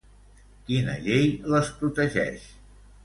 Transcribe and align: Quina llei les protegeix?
Quina 0.69 0.95
llei 1.03 1.29
les 1.57 1.71
protegeix? 1.83 2.49